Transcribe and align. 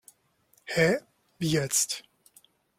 Hä, 0.65 0.89
wie 1.39 1.51
jetzt? 1.51 2.03